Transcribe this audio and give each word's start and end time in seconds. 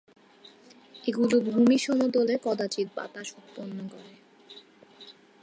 এগুলো 1.03 1.35
ভূমি 1.47 1.77
সমতলে 1.77 2.35
কদাচিৎ 2.43 2.87
বাতাস 2.95 3.27
উৎপন্ন 3.37 3.77
করে। 3.87 4.13